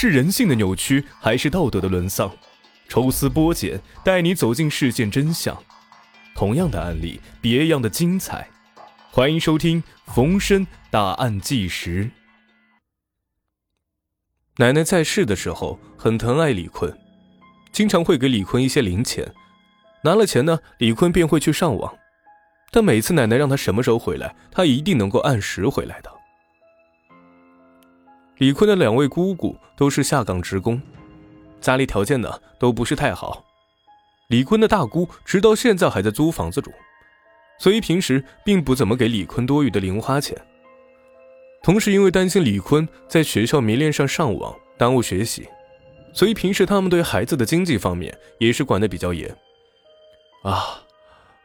[0.00, 2.30] 是人性的扭曲，还是道德的沦丧？
[2.88, 5.60] 抽丝剥茧，带你走进事件真相。
[6.36, 8.48] 同样的案例，别样的精彩。
[9.10, 9.82] 欢迎收听
[10.14, 12.04] 《逢申大案纪实》。
[14.58, 16.96] 奶奶在世的时候很疼爱李坤，
[17.72, 19.34] 经常会给李坤一些零钱。
[20.04, 21.92] 拿了钱呢，李坤便会去上网。
[22.70, 26.17] 但每次奶奶让他什么时候回来，他一定能够按时回来的。
[28.38, 30.80] 李坤的两位姑姑都是下岗职工。
[31.60, 33.44] 家里条件呢都不是太好，
[34.28, 36.72] 李坤的大姑直到现在还在租房子住，
[37.58, 40.40] 所以平时并不怎么给李坤多余的零花钱。
[41.64, 45.48] 同时，因为担心李坤在学校迷恋上上网耽误学习，
[46.12, 49.28] 所以平时他们对孩子的经济方面也是管得比较严。
[50.44, 50.84] 啊，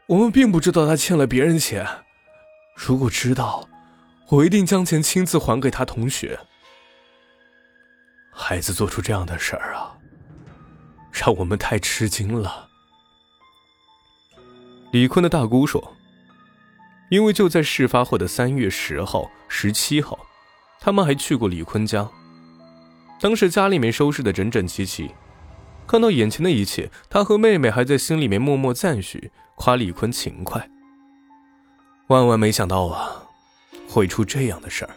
[0.06, 1.84] 我们并不知道他欠了别人钱，
[2.76, 3.68] 如果知道，
[4.28, 6.38] 我一定将钱亲自还给他同学。
[8.34, 9.96] 孩子做出这样的事儿啊！
[11.12, 12.68] 让我们太吃惊了。
[14.90, 15.96] 李坤的大姑说
[17.10, 20.18] ：“因为就在事发后的三月十号、十七号，
[20.80, 22.08] 他们还去过李坤家。
[23.20, 25.14] 当时家里面收拾的整整齐齐，
[25.86, 30.68] 看到眼前的一切，他和妹妹还在心里面默默赞许，夸李坤勤快。
[32.08, 33.22] 万万没想到啊，
[33.88, 34.96] 会出这样的事儿。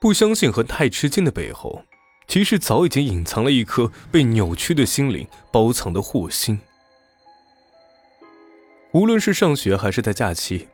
[0.00, 1.84] 不相信和太吃惊的背后。”
[2.28, 6.60] 其实早已经隐藏了一颗被扭曲的心灵包藏的祸心。
[8.92, 10.68] 无论是上学还是在假期，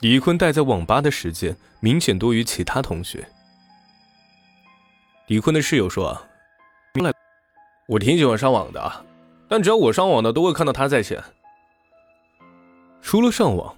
[0.00, 3.26] 李坤待在网吧的时间明显多于其他同学。
[5.28, 6.28] 李坤的室友说：“啊，
[7.02, 7.10] 来，
[7.86, 9.06] 我挺喜欢上网的，
[9.48, 11.24] 但只要我上网的，都会看到他在线。
[13.00, 13.74] 除了上网，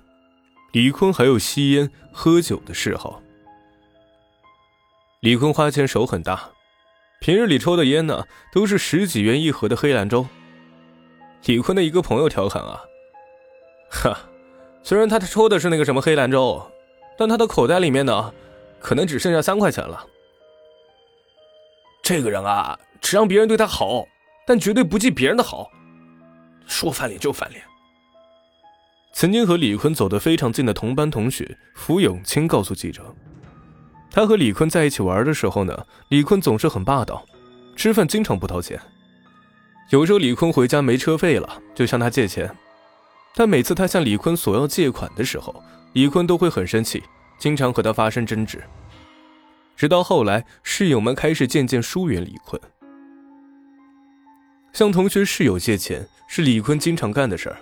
[0.73, 3.23] 李坤还有吸烟、喝酒的嗜好。
[5.21, 6.51] 李坤花钱手很大。”
[7.19, 10.27] 平日里抽的烟呢，都是十几元一盒的黑兰州。
[11.47, 12.83] 李坤的一个朋友调侃啊
[13.91, 14.19] ：“哈，
[14.83, 16.71] 虽然他抽的是那个什么黑兰州，
[17.17, 18.35] 但他的口袋里面呢，
[18.81, 20.07] 可能只剩下三块钱了。”
[22.05, 24.05] 这个人啊，只让别人对他好，
[24.47, 25.71] 但绝对不记别人的好，
[26.67, 27.63] 说翻脸就翻脸。
[29.15, 33.03] 曾经和李坤走得非常近的同班同学符永清告诉记者。
[34.17, 37.23] 他和李坤在一起玩的时候呢，李坤总是很霸道，
[37.77, 38.81] 吃饭经常不掏钱。
[39.91, 42.51] 有时候李坤回家没车费了，就向他借钱。
[43.35, 45.63] 但每次他向李坤索要借款的时候，
[45.93, 47.03] 李坤都会很生气，
[47.39, 48.65] 经常和他发生争执。
[49.77, 52.59] 直到后来，室友们开始渐渐疏远李坤。
[54.73, 57.59] 向同学室友借钱是李坤经常干的事儿。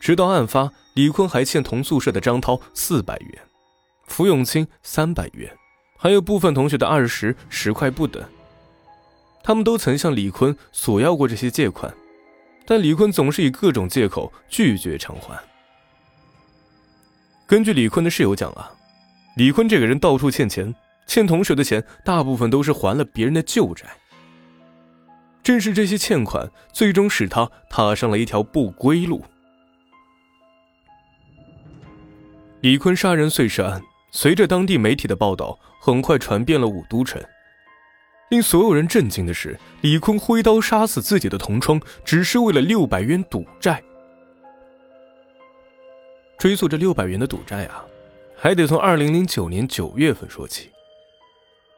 [0.00, 3.38] 直到案发，李坤还欠同宿舍的张涛四百元，
[4.10, 5.50] 符永清三百元。
[5.96, 8.22] 还有部分同学的二十、十块不等，
[9.42, 11.94] 他们都曾向李坤索要过这些借款，
[12.66, 15.38] 但李坤总是以各种借口拒绝偿还。
[17.46, 18.72] 根据李坤的室友讲啊，
[19.36, 20.74] 李坤这个人到处欠钱，
[21.06, 23.86] 欠同学的钱大部分都是还了别人的旧债。
[25.42, 29.22] 正是这些欠款，最终使他踏上了一条不归路。
[32.62, 33.82] 李坤杀人碎尸案。
[34.12, 37.22] 随着当地媒体的报道，很快传遍了武都城。
[38.30, 43.82] 令所有人震惊的是，李坤挥刀杀死自己的同窗，只是为了六百元赌债。
[46.38, 47.84] 追溯这六百元的赌债啊，
[48.36, 50.70] 还得从二零零九年九月份说起。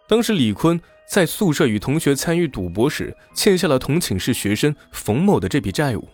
[0.06, 0.78] 当时李坤
[1.08, 6.08] 在宿舍与同学参与赌博时，欠下了同寝室学生冯某的这笔债务。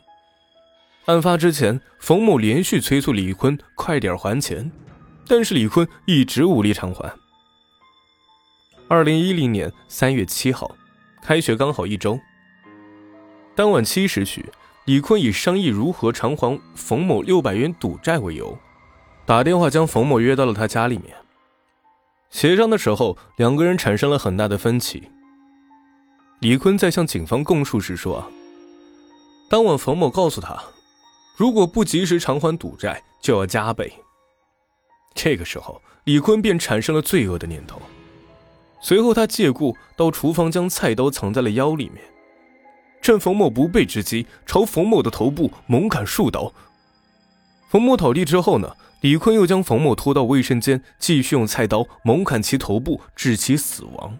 [1.06, 4.70] 案发之前，冯某连续催促李坤快点还钱。
[5.28, 7.12] 但是李坤一直无力偿还。
[8.89, 10.75] 二零一零年三月七号，
[11.22, 12.19] 开学刚好一周。
[13.55, 14.50] 当晚七时许，
[14.87, 18.59] 李坤以商议如何偿还冯某六百元赌债为由，
[19.27, 21.15] 打电话将冯某约到了他家里面。
[22.31, 25.10] 协商的时候，两个人产生了很大的分歧。
[26.41, 28.24] 李坤在向警方供述时说
[29.51, 30.59] ：“当晚冯某告诉他，
[31.36, 33.92] 如果不及时偿还赌债，就要加倍。”
[35.15, 37.81] 这个时候，李坤便产生了罪恶的念头。
[38.81, 42.03] 随后，他借故到厨房将菜刀藏在了腰里面，
[43.03, 46.53] 趁冯某不备之机，朝冯某的头部猛砍数刀。
[47.69, 54.16] 冯某倒地之后呢，李坤又将冯某拖到卫生间，继续用菜刀猛砍其头部，致其死亡，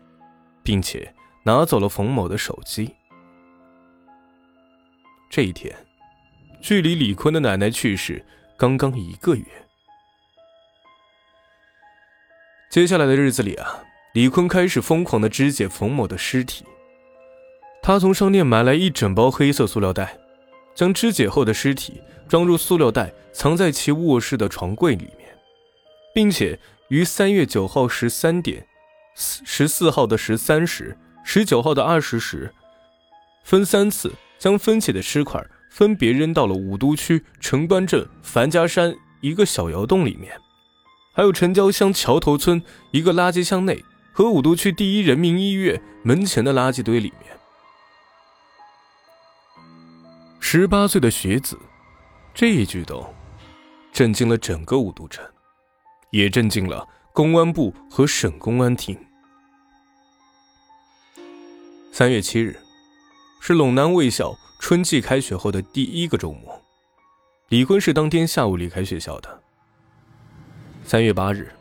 [0.63, 1.15] 并且
[1.45, 2.91] 拿走了冯某的手机。
[5.31, 5.75] 这一天，
[6.61, 8.25] 距离李坤的奶奶去世
[8.57, 9.45] 刚刚一个月。
[12.71, 13.83] 接下来的日子里啊，
[14.13, 16.67] 李坤开始疯狂的肢解冯某的尸体。
[17.83, 20.19] 他从商店买来一整包黑色塑料袋，
[20.75, 25.35] 将肢解后的尸体装入塑料袋，藏在其卧室的床柜里面，
[26.15, 28.67] 并且于三月九号十三点、
[29.17, 30.95] 十四号的十三时、
[31.25, 32.53] 十九号的二十时，
[33.45, 40.39] 分三次将分解的尸块分别扔到了武都区城关镇樊家山一个小窑洞里面，
[41.19, 42.63] 还有城郊乡桥头村
[42.93, 47.37] 一个垃圾箱内和武都区第一人民医院门前的垃圾堆里面。
[50.39, 51.59] 十八岁的学子，
[52.33, 53.13] 这一举动，
[53.93, 55.27] 震惊了整个武都城，
[56.13, 58.97] 也震惊了公安部和省公安厅。
[61.91, 62.57] 三月七日，
[63.41, 66.63] 是陇南卫校春季开学后的第一个周末，
[67.49, 69.43] 李坤是当天下午离开学校的。
[70.89, 71.53] 三月八日，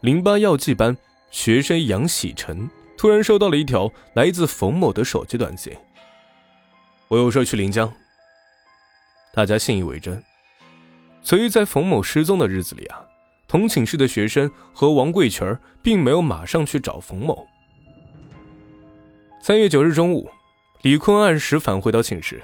[0.00, 0.96] 零八药剂班
[1.30, 2.68] 学生杨喜晨
[2.98, 5.72] 突然收到了一条来自冯某的手机短信
[7.06, 7.88] ：“我有事去临江。”
[9.32, 10.20] 大家信以为真，
[11.22, 13.00] 所以在冯某失踪的日子里啊，
[13.46, 17.46] 同寝室的学生和王贵全并没有马上去找冯某。
[19.40, 20.28] 三月九日中午，
[20.82, 22.42] 李坤按时返回到寝室，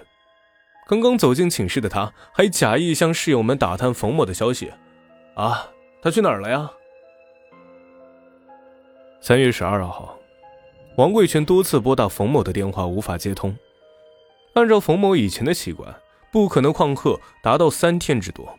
[0.86, 4.70] 刚刚走进寝室的他，还假意向室友们打探冯某的消息
[5.34, 5.68] ：“啊，
[6.02, 6.70] 他去哪儿了呀？”
[9.20, 10.18] 三月十二号，
[10.96, 13.56] 王贵全多次拨打冯某的电话，无法接通。
[14.54, 15.94] 按照冯某以前的习惯。
[16.32, 18.56] 不可能旷课达到三天之多。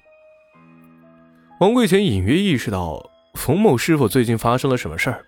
[1.62, 5.26] 王贵全隐约意识到冯某是否最近发生了什么事儿，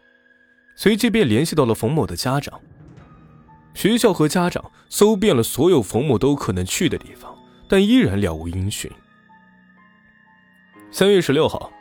[0.76, 2.60] 随即便联系到了冯某的家长。
[3.74, 7.34] 学校和家长搜遍了所有冯某都可能去的地方，
[7.70, 8.92] 但依然了无音讯。
[10.92, 11.72] 三月十六号，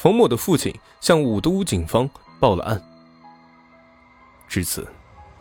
[0.00, 2.08] 冯某的父亲向武都警方
[2.38, 2.80] 报了案。
[4.46, 4.86] 至此，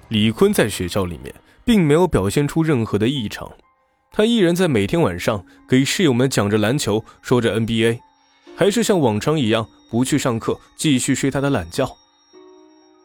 [0.08, 1.32] 李坤在学校里面
[1.64, 3.52] 并没有表现出任何的异常。
[4.12, 8.00] 他依然在每天晚上给室友们讲着篮球，说着 NBA，
[8.56, 11.96] 还是像往常一样不去上课，继续睡他的懒觉。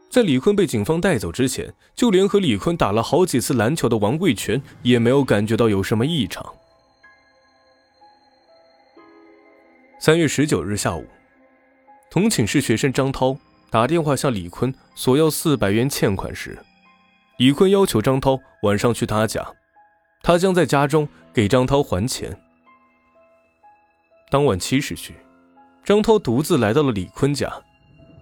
[0.09, 6.55] 在李坤被警方带走之前，就连和李坤打了好几次篮球的王贵全也没有感觉到有什么异常。
[10.01, 11.07] 三月十九日下午，
[12.13, 13.35] 同寝室学生张涛
[13.71, 16.59] 打电话向李坤索要四百元欠款时，
[17.39, 19.43] 李坤要求张涛晚上去他家。
[20.23, 22.39] 他将在家中给张涛还钱。
[24.31, 25.15] 当晚七时许，
[25.83, 27.51] 张涛独自来到了李坤家，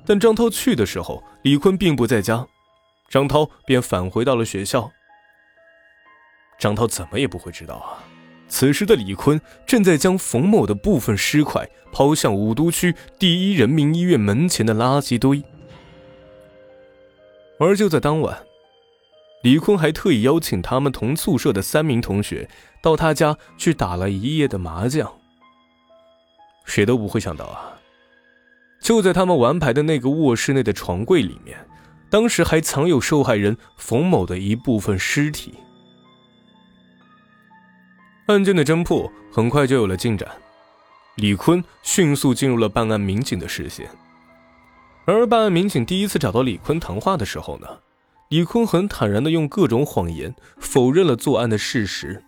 [0.06, 2.46] 但张涛去的时候，李坤并不在家，
[3.08, 4.88] 张涛便返回到了学校。
[6.60, 7.98] 张涛怎么也不会知道啊，
[8.50, 15.42] 此时的李坤正在将冯某的部分尸块抛向武都区第一人民医院门前的垃圾堆，
[17.58, 18.42] 而就在当晚。
[19.42, 22.50] 李坤还特意邀请他们同宿舍的三名同学
[22.82, 25.10] 到他家去打了一夜的麻将。
[26.66, 27.78] 谁都不会想到啊，
[28.82, 31.56] 就在他们玩牌的那个卧室内的床柜里面，
[32.10, 35.54] 当时还藏有受害人冯某的一部分尸体。
[38.30, 40.28] 案件的侦破很快就有了进展，
[41.16, 43.90] 李坤迅速进入了办案民警的视线。
[45.04, 47.66] 而，办案民警第一次找到李坤谈话的时候呢？
[48.28, 52.22] 李坤很坦然的用各种谎言否认了作案的事实。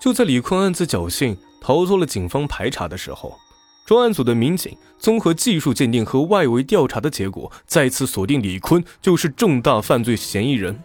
[0.00, 3.36] 就在李坤暗自侥幸逃脱了警方排查的时候，
[3.84, 10.82] 专案组的民警综合技术鉴定和外围调查的结果，再次锁定李坤就是重大犯罪嫌疑人。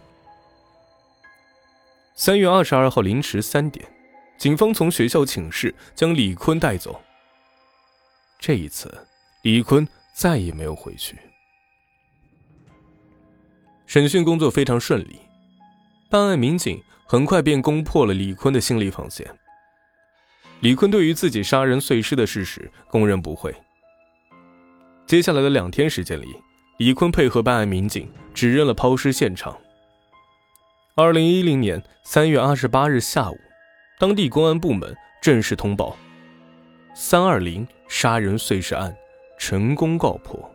[2.20, 3.88] 三月二十二号凌晨三点，
[4.36, 7.00] 警方从学校寝室将李坤带走。
[8.40, 8.92] 这一次，
[9.44, 11.16] 李坤再也没有回去。
[13.86, 15.20] 审讯工作非常顺利，
[16.10, 19.24] 办案民警很快便攻破了李坤的心理防线。
[20.58, 23.54] 李坤对于自己杀人碎尸的事实供认不讳。
[25.06, 26.34] 接下来的两天时间里，
[26.78, 29.56] 李坤配合办案民警指认了抛尸现场。
[31.00, 33.38] 二零一零年三月二十八日下午，
[34.00, 35.96] 当地公安部门正式通报：
[36.92, 38.92] 三二零杀人碎尸案
[39.38, 40.50] 成功告破。